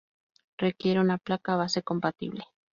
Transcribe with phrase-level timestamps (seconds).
[0.57, 2.43] Requiere una placa base compatible.